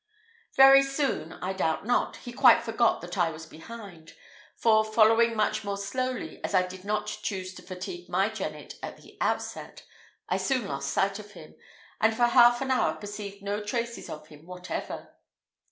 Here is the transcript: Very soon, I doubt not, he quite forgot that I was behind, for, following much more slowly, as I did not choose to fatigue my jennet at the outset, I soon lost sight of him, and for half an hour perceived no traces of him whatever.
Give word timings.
Very 0.55 0.81
soon, 0.81 1.33
I 1.33 1.53
doubt 1.53 1.85
not, 1.85 2.15
he 2.15 2.33
quite 2.33 2.63
forgot 2.63 3.01
that 3.01 3.19
I 3.19 3.29
was 3.29 3.45
behind, 3.45 4.13
for, 4.57 4.83
following 4.83 5.35
much 5.35 5.63
more 5.63 5.77
slowly, 5.77 6.43
as 6.43 6.55
I 6.55 6.65
did 6.65 6.83
not 6.83 7.05
choose 7.05 7.53
to 7.53 7.61
fatigue 7.61 8.09
my 8.09 8.27
jennet 8.29 8.79
at 8.81 8.97
the 8.97 9.15
outset, 9.21 9.83
I 10.27 10.37
soon 10.37 10.67
lost 10.67 10.89
sight 10.91 11.19
of 11.19 11.33
him, 11.33 11.53
and 11.99 12.17
for 12.17 12.25
half 12.25 12.61
an 12.63 12.71
hour 12.71 12.95
perceived 12.95 13.43
no 13.43 13.63
traces 13.63 14.09
of 14.09 14.29
him 14.29 14.47
whatever. 14.47 15.13